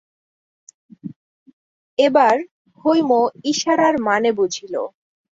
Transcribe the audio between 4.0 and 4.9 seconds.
মানে বুঝিল।